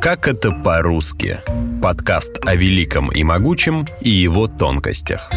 [0.00, 1.40] Как это по-русски?
[1.82, 5.30] Подкаст о великом и могучем и его тонкостях.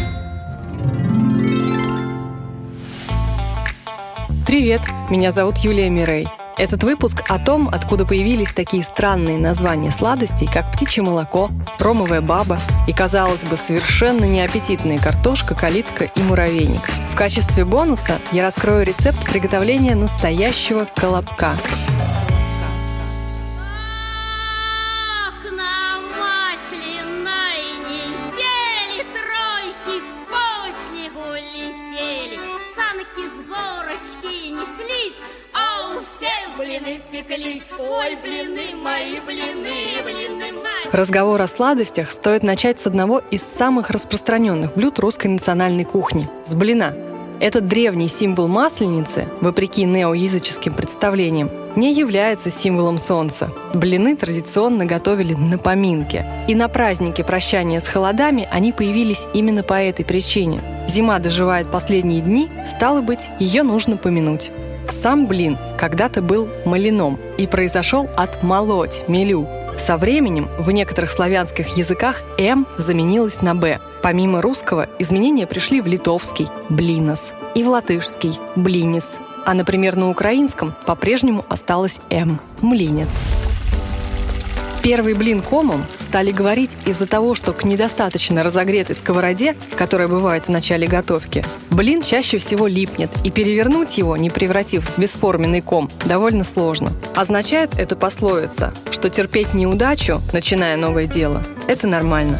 [4.46, 6.28] Привет, меня зовут Юлия Мирей.
[6.56, 12.60] Этот выпуск о том, откуда появились такие странные названия сладостей, как птичье молоко, ромовая баба
[12.86, 16.82] и, казалось бы, совершенно неаппетитные картошка, калитка и муравейник.
[17.12, 21.52] В качестве бонуса я раскрою рецепт приготовления настоящего колобка–
[37.10, 40.90] пеклись, ой, блины мои, блины, блины мои.
[40.92, 46.54] Разговор о сладостях стоит начать с одного из самых распространенных блюд русской национальной кухни– с
[46.54, 46.94] блина.
[47.40, 53.50] Этот древний символ масленицы, вопреки неоязыческим представлениям, не является символом солнца.
[53.74, 56.24] Блины традиционно готовили на поминке.
[56.46, 60.62] И на празднике прощания с холодами они появились именно по этой причине.
[60.88, 64.52] Зима доживает последние дни, стало быть, ее нужно помянуть.
[64.90, 69.48] Сам блин когда-то был малином и произошел от «молоть»– «мелю».
[69.78, 73.80] Со временем в некоторых славянских языках «м» заменилось на «б».
[74.02, 79.10] Помимо русского, изменения пришли в литовский– «блинос» и в латышский– «блинис».
[79.44, 83.08] А, например, на украинском по-прежнему осталось «м»– «млинец».
[84.82, 90.50] Первый блин комом стали говорить из-за того, что к недостаточно разогретой сковороде, которая бывает в
[90.50, 96.44] начале готовки, блин чаще всего липнет, и перевернуть его, не превратив в бесформенный ком, довольно
[96.44, 96.92] сложно.
[97.14, 102.38] Означает это пословица, что терпеть неудачу, начиная новое дело, это нормально.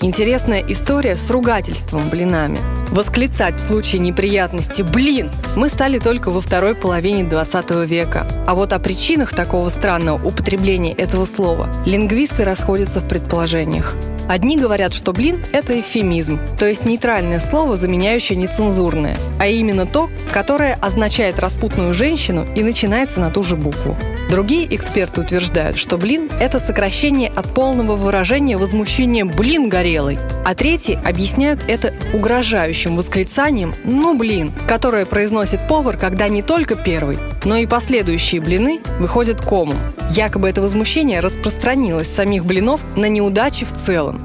[0.00, 2.60] Интересная история с ругательством блинами.
[2.92, 8.24] Восклицать в случае неприятности «блин» мы стали только во второй половине 20 века.
[8.46, 13.96] А вот о причинах такого странного употребления этого слова лингвисты расходятся в предположениях.
[14.28, 20.10] Одни говорят, что блин– это эвфемизм, то есть нейтральное слово, заменяющее нецензурное, а именно то,
[20.32, 23.96] которое означает распутную женщину и начинается на ту же букву.
[24.28, 30.98] Другие эксперты утверждают, что блин– это сокращение от полного выражения возмущения «блин горелый», а третьи
[31.02, 37.16] объясняют это угрожающим восклицанием «ну блин», которое произносит повар, когда не только первый,
[37.46, 39.76] но и последующие блины выходят комом.
[40.10, 44.20] Якобы это возмущение распространилось самих блинов на неудачи в целом.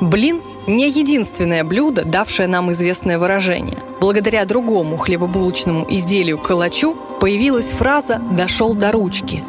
[0.00, 3.78] Блин не единственное блюдо, давшее нам известное выражение.
[4.00, 9.44] Благодаря другому хлебобулочному изделию калачу появилась фраза «дошел до ручки».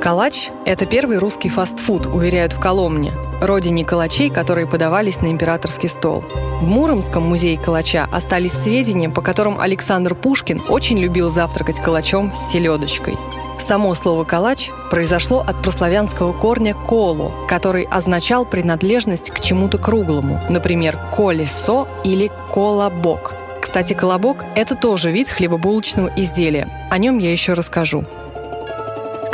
[0.00, 6.22] Калач– это первый русский фастфуд, уверяют в Коломне, родине калачей, которые подавались на императорский стол.
[6.60, 12.52] В Муромском музее калача остались сведения, по которым Александр Пушкин очень любил завтракать калачом с
[12.52, 13.16] селедочкой–
[13.58, 20.98] Само слово «калач» произошло от прославянского корня «коло», который означал принадлежность к чему-то круглому, например,
[21.16, 23.34] «колесо» или «колобок».
[23.60, 26.68] Кстати, колобок– это тоже вид хлебобулочного изделия.
[26.90, 28.04] О нем я еще расскажу.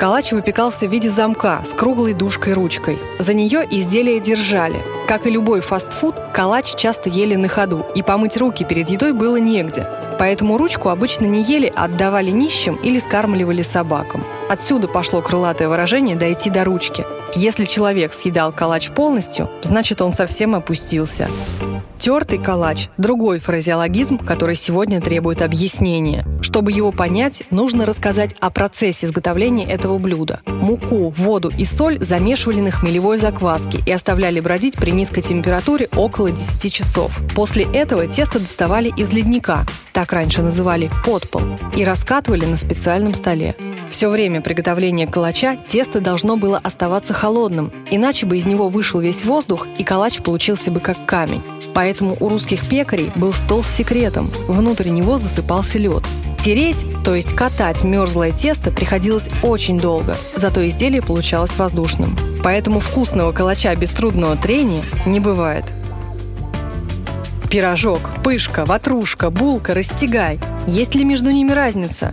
[0.02, 2.98] Калач выпекался в виде замка с круглой дужкой-ручкой.
[3.20, 4.82] За нее изделие держали.
[5.06, 9.36] Как и любой фастфуд, калач часто ели на ходу, и помыть руки перед едой было
[9.36, 9.86] негде.
[10.18, 14.24] Поэтому ручку обычно не ели, а отдавали нищим или скармливали собакам.
[14.48, 17.06] Отсюда пошло крылатое выражение «дойти до ручки».
[17.36, 21.28] Если человек съедал калач полностью, значит он совсем опустился.
[22.02, 26.26] Тертый калач– другой фразеологизм, который сегодня требует объяснения.
[26.42, 30.40] Чтобы его понять, нужно рассказать о процессе изготовления этого блюда.
[30.46, 36.32] Муку, воду и соль замешивали на хмелевой закваске и оставляли бродить при низкой температуре около
[36.32, 37.16] 10 часов.
[37.36, 41.42] После этого тесто доставали из ледника, так раньше называли подпол,
[41.76, 43.54] и раскатывали на специальном столе.
[43.92, 49.24] Все время приготовления калача тесто должно было оставаться холодным, иначе бы из него вышел весь
[49.24, 51.42] воздух, и калач получился бы как камень.
[51.74, 54.30] Поэтому у русских пекарей был стол с секретом.
[54.48, 56.04] Внутрь него засыпался лед.
[56.44, 62.16] Тереть, то есть катать мерзлое тесто приходилось очень долго, зато изделие получалось воздушным.
[62.42, 65.64] Поэтому вкусного калача без трудного трения не бывает.
[67.48, 70.40] Пирожок, пышка, ватрушка, булка, растягай.
[70.66, 72.12] Есть ли между ними разница?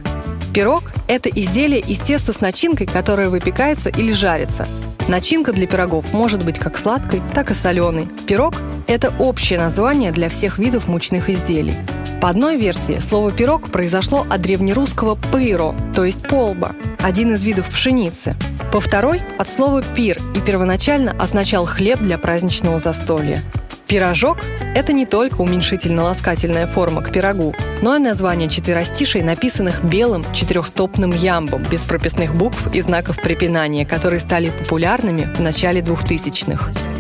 [0.54, 4.68] Пирог– это изделие из теста с начинкой, которая выпекается или жарится.
[5.08, 8.08] Начинка для пирогов может быть как сладкой, так и соленой.
[8.28, 8.54] Пирог–
[8.90, 11.76] это общее название для всех видов мучных изделий.
[12.22, 17.70] По одной версии, слово «пирог» произошло от древнерусского «пыро», то есть «полба», один из видов
[17.70, 18.36] пшеницы.
[18.74, 23.44] По второй– от слова «пир» и первоначально означал хлеб для праздничного застолья.
[23.88, 24.40] Пирожок–
[24.76, 31.64] это не только уменьшительно-ласкательная форма к пирогу, но и название четверостишей, написанных белым четырехстопным ямбом,
[31.64, 36.99] без прописных букв и знаков препинания, которые стали популярными в начале 2000-х.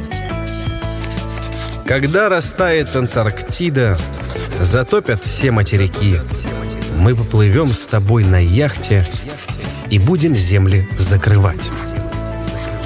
[1.90, 3.98] Когда растает Антарктида,
[4.62, 6.18] затопят все материки.
[7.00, 9.04] Мы поплывем с тобой на яхте
[9.90, 11.72] и будем земли закрывать.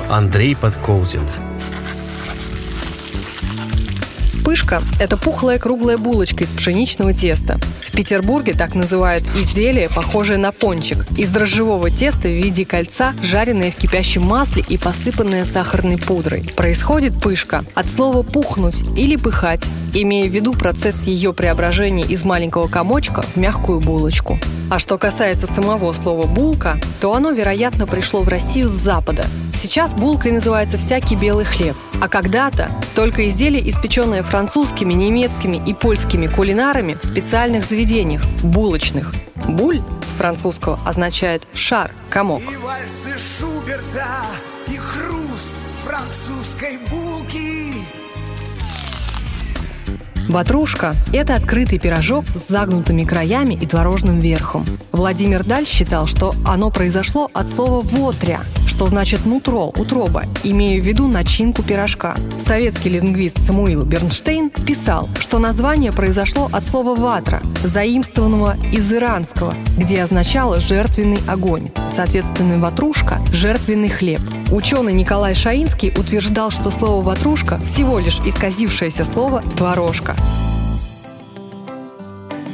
[0.09, 1.19] Андрей Подколзин
[4.44, 7.60] Пышка– это пухлая круглая булочка из пшеничного теста.
[7.80, 13.72] В Петербурге так называют изделие, похожее на пончик, из дрожжевого теста в виде кольца, жареное
[13.72, 16.51] в кипящем масле и посыпанное сахарной пудрой.
[16.56, 19.63] Происходит пышка от слова «пухнуть» или «пыхать»,
[19.94, 24.40] имея в виду процесс ее преображения из маленького комочка в мягкую булочку.
[24.69, 29.25] А что касается самого слова «булка», то оно, вероятно, пришло в Россию с Запада.
[29.63, 36.27] Сейчас булкой называется всякий белый хлеб, а когда-то только изделие, испеченное французскими, немецкими и польскими
[36.27, 39.13] кулинарами в специальных заведениях– булочных.
[39.48, 42.42] Буль с французского означает шар, комок.
[42.42, 44.25] И вальсы Шуберта,
[44.68, 45.56] и хруст
[45.86, 47.74] французской булки.
[50.27, 54.66] Ватрушка– это открытый пирожок с загнутыми краями и творожным верхом.
[54.92, 58.42] Владимир Даль считал, что оно произошло от слова «вотря»,
[58.73, 62.15] что значит «нутро», «утроба», имея в виду начинку пирожка.
[62.43, 70.01] Советский лингвист Самуил Бернштейн писал, что название произошло от слова «ватра», заимствованного из иранского, где
[70.01, 71.69] означало «жертвенный огонь».
[71.95, 74.21] Соответственно, ватрушка– жертвенный хлеб.
[74.51, 80.15] Ученый Николай Шаинский утверждал, что слово «ватрушка» всего лишь исказившееся слово «творожка».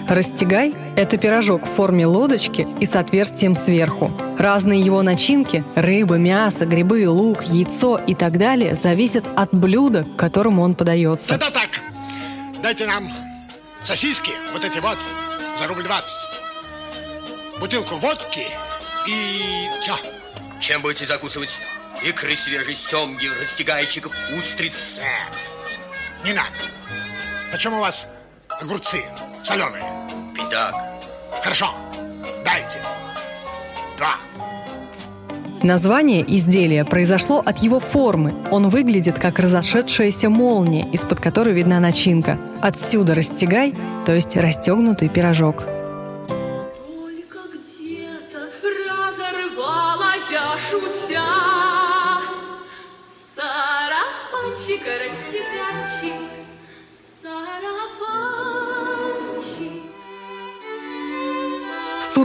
[0.10, 4.12] Растягай– это пирожок в форме лодочки и с отверстием сверху.
[4.38, 10.18] Разные его начинки– рыба, мясо, грибы, лук, яйцо и так далее– зависят от блюда, к
[10.18, 11.36] которому он подается.
[11.36, 11.70] Это так.
[12.62, 13.08] Дайте нам
[13.82, 14.98] сосиски, вот эти вот,
[15.58, 16.20] за рубль двадцать.
[17.62, 18.42] Бутылку водки
[19.08, 19.94] и все.
[20.60, 21.58] Чем будете закусывать?
[22.06, 25.00] Икры свежей семги, растягайчиков, устриц.
[26.26, 26.50] Не надо.
[27.54, 28.06] Почему у вас
[28.50, 29.02] огурцы
[29.44, 29.99] соленые?
[30.42, 30.74] Итак,
[31.44, 31.68] Хорошо.
[32.46, 32.80] Дайте.
[33.98, 34.16] Два.
[35.64, 38.34] Название изделия произошло от его формы.
[38.52, 42.40] Он выглядит как разошедшаяся молния, из-под которой видна начинка.
[42.62, 43.74] Отсюда растягай,
[44.06, 45.64] то есть расстегнутый пирожок.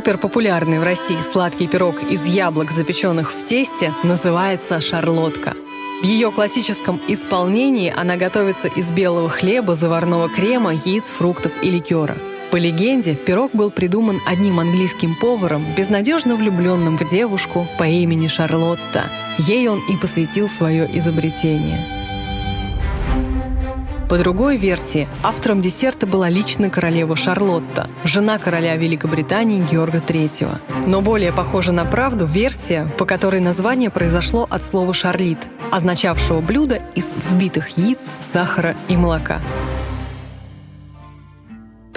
[0.05, 5.55] Супер популярный в России сладкий пирог из яблок, запеченных в тесте, называется шарлотка.
[6.03, 12.19] В ее классическом исполнении она готовится из белого хлеба, заварного крема, яиц, фруктов и ликера.
[12.51, 19.05] По легенде, пирог был придуман одним английским поваром, безнадежно влюбленным в девушку по имени Шарлотта.
[19.39, 22.04] Ей он и посвятил свое изобретение.
[24.09, 30.59] По другой версии, автором десерта была лично королева Шарлотта, жена короля Великобритании Георга III.
[30.87, 35.39] Но более похожа на правду версия, по которой название произошло от слова «шарлит»,
[35.71, 39.41] означавшего блюдо из взбитых яиц, сахара и молока.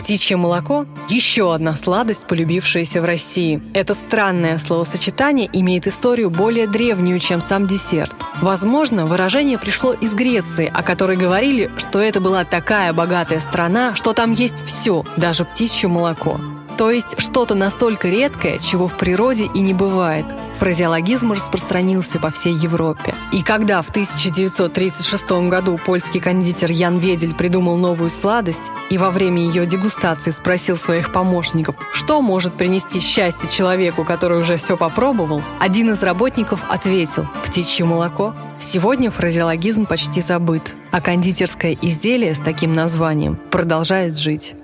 [0.07, 3.61] Птичье молоко– еще одна сладость, полюбившаяся в России.
[3.73, 8.15] Это странное словосочетание имеет историю более древнюю, чем сам десерт.
[8.41, 14.13] Возможно, выражение пришло из Греции, о которой говорили, что это была такая богатая страна, что
[14.13, 16.39] там есть все, даже птичье молоко.
[16.77, 20.25] То есть что-то настолько редкое, чего в природе и не бывает.
[20.59, 23.15] Фразеологизм распространился по всей Европе.
[23.31, 29.41] И когда в 1936 году польский кондитер Ян Ведель придумал новую сладость и во время
[29.41, 35.91] ее дегустации спросил своих помощников, что может принести счастье человеку, который уже все попробовал, один
[35.91, 38.35] из работников ответил «птичье молоко».
[38.59, 44.55] Сегодня фразеологизм почти забыт, а кондитерское изделие с таким названием продолжает жить.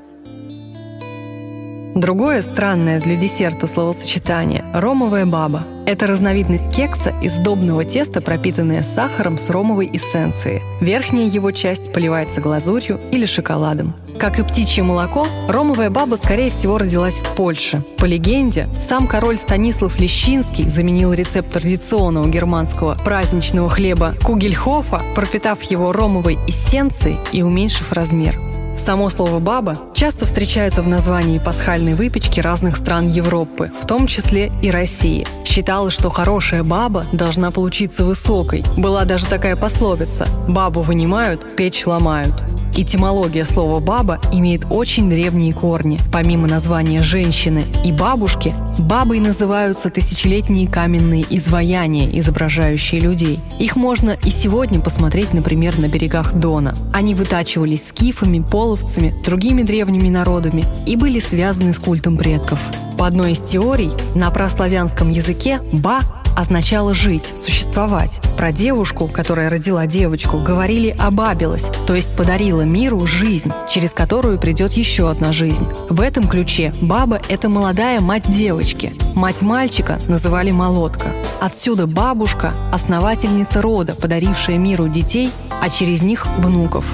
[1.95, 5.63] Другое странное для десерта словосочетание– ромовая баба.
[5.85, 10.63] Это разновидность кекса из сдобного теста, пропитанная сахаром с ромовой эссенцией.
[10.81, 13.93] Верхняя его часть поливается глазурью или шоколадом.
[14.17, 17.83] Как и птичье молоко, ромовая баба, скорее всего, родилась в Польше.
[18.00, 25.91] По легенде, сам король Станислав Лещинский заменил рецепт традиционного германского праздничного хлеба кугельхофа, пропитав его
[25.91, 28.33] ромовой эссенцией и уменьшив размер.
[28.77, 34.51] Само слово «баба» часто встречается в названии пасхальной выпечки разных стран Европы, в том числе
[34.61, 35.25] и России.
[35.45, 38.63] Считалось, что хорошая баба должна получиться высокой.
[38.77, 42.33] Была даже такая пословица «бабу вынимают, печь ломают».
[42.75, 45.99] Этимология слова «баба» имеет очень древние корни.
[46.11, 53.39] Помимо названия «женщины» и «бабушки», бабой называются тысячелетние каменные изваяния, изображающие людей.
[53.59, 56.75] Их можно и сегодня посмотреть, например, на берегах Дона.
[56.91, 62.59] Они вытачивались скифами, половцами, другими древними народами и были связаны с культом предков.
[62.97, 66.01] По одной из теорий, на прославянском языке «ба»
[66.35, 68.11] означало жить, существовать.
[68.37, 74.73] Про девушку, которая родила девочку, говорили «обабилась», то есть подарила миру жизнь, через которую придет
[74.73, 75.65] еще одна жизнь.
[75.89, 78.93] В этом ключе баба– это молодая мать девочки.
[79.15, 81.09] Мать мальчика называли молотка.
[81.39, 86.85] Отсюда бабушка– основательница рода, подарившая миру детей, а через них– внуков.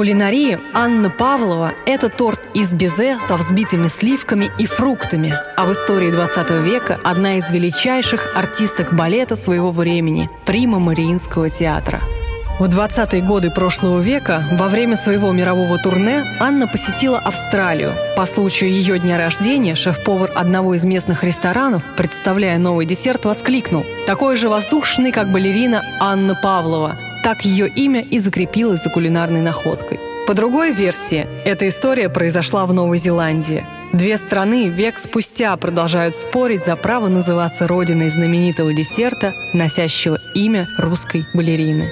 [0.00, 6.10] Кулинарии Анна Павлова– это торт из безе со взбитыми сливками и фруктами, а в истории
[6.10, 12.00] 20 века одна из величайших артисток балета своего времени– прима Мариинского театра.
[12.58, 17.92] В 20-е годы прошлого века во время своего мирового турне Анна посетила Австралию.
[18.16, 24.36] По случаю ее дня рождения шеф-повар одного из местных ресторанов, представляя новый десерт, воскликнул «Такой
[24.36, 29.98] же воздушный, как балерина Анна Павлова», так ее имя и закрепилось за кулинарной находкой.
[30.26, 33.66] По другой версии, эта история произошла в Новой Зеландии.
[33.92, 41.24] Две страны век спустя продолжают спорить за право называться родиной знаменитого десерта, носящего имя русской
[41.34, 41.90] балерины.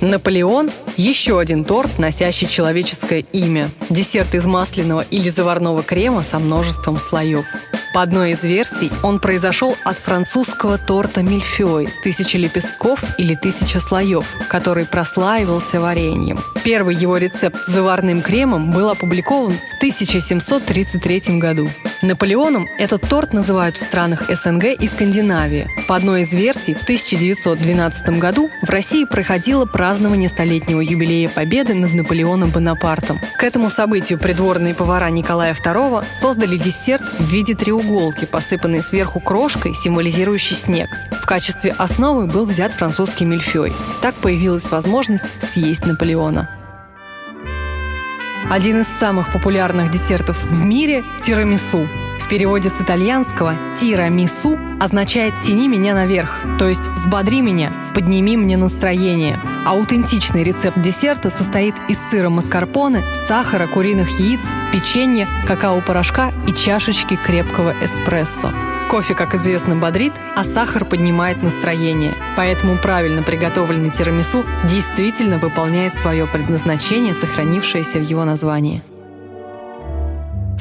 [0.00, 3.68] Наполеон– еще один торт, носящий человеческое имя.
[3.90, 7.44] Десерт из масляного или заварного крема со множеством слоев.
[7.96, 14.26] По одной из версий, он произошел от французского торта мильфёй– тысяча лепестков или тысяча слоев,
[14.50, 16.38] который прослаивался вареньем.
[16.62, 21.70] Первый его рецепт с заварным кремом был опубликован в 1733 году.
[22.02, 25.70] Наполеоном этот торт называют в странах СНГ и Скандинавии.
[25.88, 31.94] По одной из версий, в 1912 году в России проходило празднование столетнего юбилея Победы над
[31.94, 33.18] Наполеоном Бонапартом.
[33.38, 37.54] К этому событию придворные повара Николая II создали десерт в виде
[37.86, 40.88] треуголки, посыпанной сверху крошкой, символизирующей снег.
[41.22, 43.72] В качестве основы был взят французский мильфёй.
[44.02, 46.48] Так появилась возможность съесть Наполеона.
[48.50, 51.88] Один из самых популярных десертов в мире– тирамису.
[52.26, 58.56] В переводе с итальянского «тирамису» означает «тяни меня наверх», то есть «взбодри меня, подними мне
[58.56, 59.38] настроение».
[59.64, 64.40] Аутентичный рецепт десерта состоит из сыра маскарпоне, сахара, куриных яиц,
[64.72, 68.52] печенья, какао-порошка и чашечки крепкого эспрессо.
[68.90, 72.14] Кофе, как известно, бодрит, а сахар поднимает настроение.
[72.36, 78.82] Поэтому правильно приготовленный тирамису действительно выполняет свое предназначение, сохранившееся в его названии.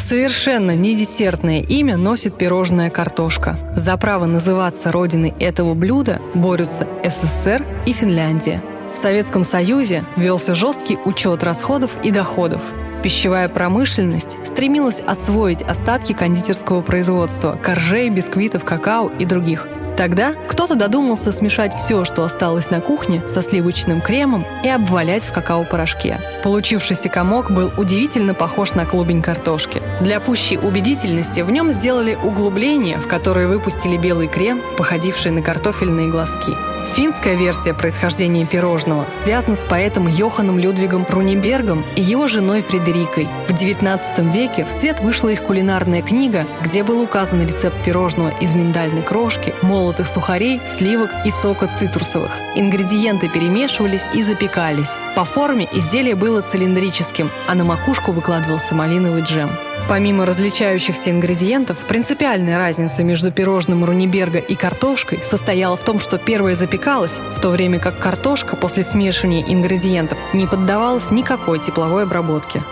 [0.08, 3.58] Совершенно не десертное имя носит пирожная картошка.
[3.76, 8.62] За право называться родиной этого блюда борются СССР и Финляндия.
[8.94, 12.62] В Советском Союзе велся жесткий учет расходов и доходов.
[13.02, 21.32] Пищевая промышленность стремилась освоить остатки кондитерского производства, коржей, бисквитов, какао и других– Тогда кто-то додумался
[21.32, 26.20] смешать все, что осталось на кухне, со сливочным кремом и обвалять в какао-порошке.
[26.44, 29.82] Получившийся комок был удивительно похож на клубень картошки.
[30.02, 36.10] Для пущей убедительности в нем сделали углубление, в которое выпустили белый крем, походивший на картофельные
[36.10, 36.52] глазки.
[36.96, 43.28] Финская версия происхождения пирожного связана с поэтом Йоханом Людвигом Рунибергом и его женой Фредерикой.
[43.48, 48.54] В XIX веке в свет вышла их кулинарная книга, где был указан рецепт пирожного из
[48.54, 52.32] миндальной крошки, молотых сухарей, сливок и сока цитрусовых.
[52.56, 54.92] Ингредиенты перемешивались и запекались.
[55.16, 59.50] По форме изделие было цилиндрическим, а на макушку выкладывался малиновый джем.
[59.88, 66.56] Помимо различающихся ингредиентов, принципиальная разница между пирожным Руниберга и картошкой состояла в том, что первое
[66.56, 72.64] запекалось, в то время как картошка после смешивания ингредиентов не поддавалась никакой тепловой обработке.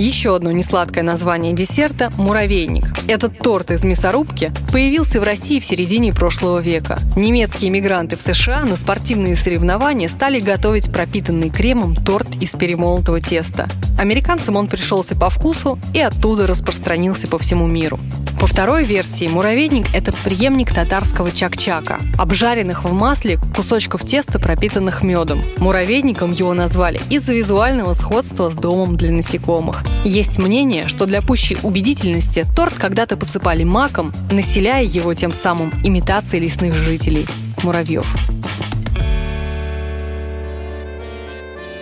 [0.00, 2.86] Еще одно несладкое название десерта– муравейник.
[3.06, 6.98] Этот торт из мясорубки появился в России в середине прошлого века.
[7.16, 13.68] Немецкие мигранты в США на спортивные соревнования стали готовить пропитанный кремом торт из перемолотого теста.
[13.98, 18.00] Американцам он пришелся по вкусу и оттуда распространился по всему миру.
[18.40, 25.42] По второй версии, муравейник– это преемник татарского чак-чака, обжаренных в масле кусочков теста, пропитанных медом.
[25.58, 29.84] Муравейником его назвали из-за визуального сходства с домом для насекомых.
[30.06, 36.44] Есть мнение, что для пущей убедительности торт когда-то посыпали маком, населяя его тем самым имитацией
[36.44, 37.26] лесных жителей–
[37.62, 38.06] муравьев.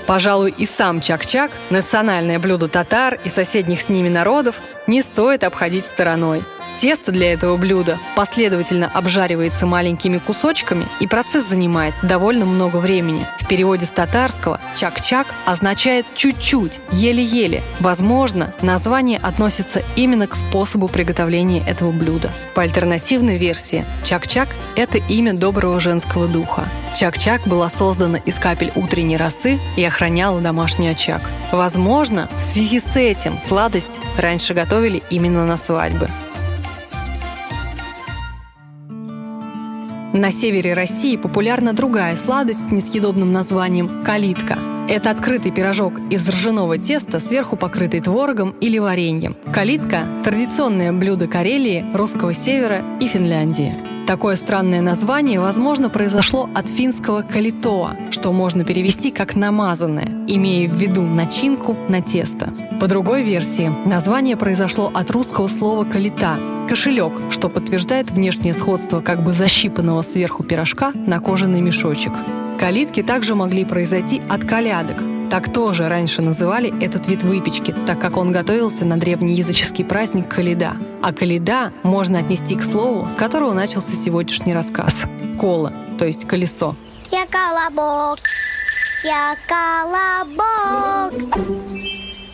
[0.09, 4.57] Пожалуй, и сам чак-чак, национальное блюдо татар и соседних с ними народов,
[4.89, 6.43] не стоит обходить стороной–
[6.81, 13.27] Тесто для этого блюда последовательно обжаривается маленькими кусочками, и процесс занимает довольно много времени.
[13.41, 17.65] В переводе с татарского «чак-чак» означает «чуть-чуть», «еле-еле».
[17.81, 22.31] Возможно, название относится именно к способу приготовления этого блюда.
[22.55, 26.65] По альтернативной версии, чак-чак– это имя доброго женского духа.
[26.97, 31.23] Чак-чак была создана из капель утренней росы и охраняла домашний очаг.
[31.51, 36.09] Возможно, в связи с этим сладость раньше готовили именно на свадьбы.
[40.13, 44.59] На севере России популярна другая сладость с несъедобным названием «калитка».
[44.89, 49.37] Это открытый пирожок из ржаного теста, сверху покрытый творогом или вареньем.
[49.53, 53.88] Калитка– традиционное блюдо Карелии, русского севера и Финляндии.
[54.09, 60.73] Такое странное название, возможно, произошло от финского «калитоа», что можно перевести как «намазанное», имея в
[60.73, 62.51] виду начинку на тесто.
[62.81, 66.39] По другой версии, название произошло от русского слова «калита»,
[66.71, 72.15] Кошелек, что подтверждает внешнее сходство как бы защипанного сверху пирожка на кожаный мешочек.
[72.59, 74.97] Калитки также могли произойти от колядок.
[75.31, 80.77] Так тоже раньше называли этот вид выпечки, так как он готовился на древнеязыческий праздник Каледа.
[81.01, 85.05] А Каледа можно отнести к слову, с которого начался сегодняшний рассказ.
[85.41, 86.75] Кола, то есть колесо.
[87.11, 88.19] Я колобок,
[89.05, 91.13] я колобок,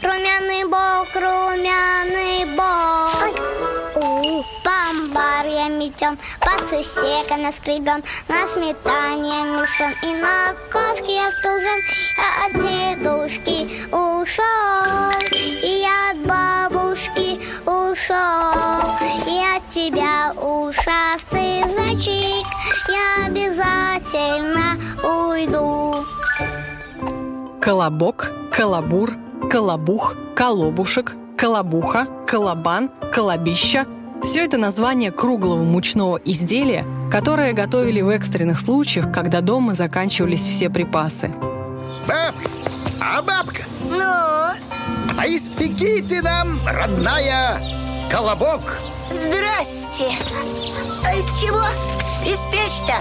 [0.02, 3.54] румяный бок, румяный бок.
[3.96, 11.80] У, бомбар я метен, по сусекам наскребен, на сметане мешен и на кошке я стужен.
[12.16, 13.58] Я от дедушки
[13.92, 18.53] ушел, и я от бабушки ушел,
[19.88, 22.46] тебя ушастый зайчик,
[22.88, 25.94] я обязательно уйду.
[27.60, 29.14] Колобок, колобур,
[29.50, 33.86] колобух, колобушек, колобуха, колобан, колобища–
[34.22, 40.70] все это название круглого мучного изделия, которое готовили в экстренных случаях, когда дома заканчивались все
[40.70, 41.30] припасы.
[42.08, 42.50] Бабка,
[43.00, 47.60] а бабка, Ну, а испеки ты нам, родная,
[48.10, 48.78] колобок.
[49.08, 50.18] Здрасте.
[51.04, 51.64] А из чего
[52.22, 52.94] испечь-то?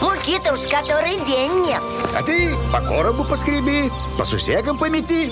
[0.00, 1.82] Муки-то уж который день нет.
[2.16, 5.30] А ты по коробу поскреби, по сусекам помети.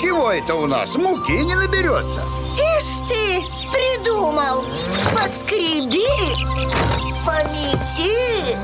[0.00, 0.94] Чего это у нас?
[0.96, 2.24] Муки не наберется.
[2.56, 4.64] Ишь ты, придумал.
[5.14, 6.06] Поскреби,
[7.24, 8.56] помети.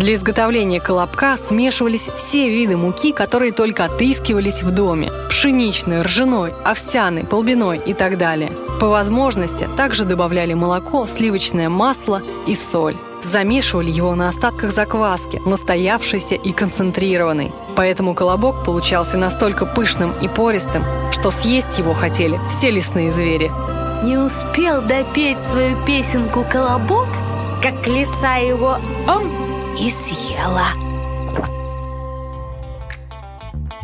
[0.00, 5.12] Для изготовления колобка смешивались все виды муки, которые только отыскивались в доме.
[5.28, 8.50] Пшеничной, ржаной, овсяной, полбиной и так далее.
[8.80, 12.96] По возможности также добавляли молоко, сливочное масло и соль.
[13.22, 17.52] Замешивали его на остатках закваски, настоявшейся и концентрированной.
[17.76, 20.82] Поэтому колобок получался настолько пышным и пористым,
[21.12, 23.52] что съесть его хотели все лесные звери.
[24.02, 27.08] Не успел допеть свою песенку «Колобок»,
[27.62, 29.39] как лиса его ом
[29.78, 30.68] и съела.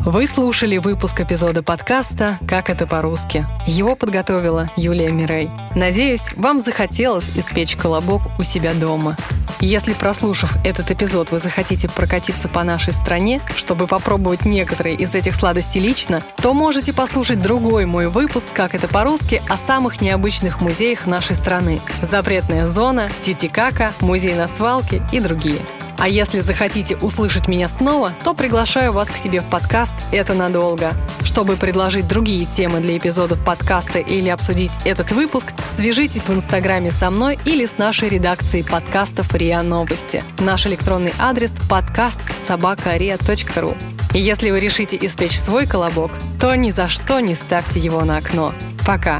[0.09, 3.45] Вы слушали выпуск эпизода подкаста «Как это по-русски».
[3.67, 5.49] Его подготовила Юлия Мирей.
[5.75, 9.17] Надеюсь, вам захотелось испечь колобок у себя дома.
[9.59, 15.35] Если, прослушав этот эпизод, вы захотите прокатиться по нашей стране, чтобы попробовать некоторые из этих
[15.35, 21.05] сладостей лично, то можете послушать другой мой выпуск «Как это по-русски» о самых необычных музеях
[21.05, 21.81] нашей страны.
[22.01, 25.59] Запретная зона, Титикака, музей на свалке и другие.
[25.99, 30.93] А если захотите услышать меня снова, то приглашаю вас к себе в подкаст «Это надолго».
[31.25, 37.09] Чтобы предложить другие темы для эпизодов подкаста или обсудить этот выпуск, свяжитесь в Инстаграме со
[37.09, 40.23] мной или с нашей редакцией подкастов РИА Новости.
[40.39, 43.75] Наш электронный адрес– подкаст собакаria.ру.
[44.13, 48.17] И если вы решите испечь свой колобок, то ни за что не ставьте его на
[48.17, 48.53] окно.
[48.85, 49.19] Пока!